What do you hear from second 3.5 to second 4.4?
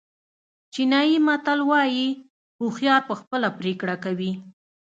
پرېکړه کوي.